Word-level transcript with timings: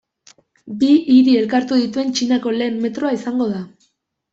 Bi 0.83 0.89
hiri 1.17 1.37
elkartuko 1.43 1.79
dituen 1.85 2.11
Txinako 2.19 2.59
lehen 2.59 2.85
metroa 2.89 3.17
izango 3.23 3.55
da. 3.57 3.67